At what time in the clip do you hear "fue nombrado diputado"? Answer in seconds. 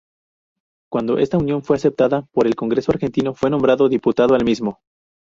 3.35-4.33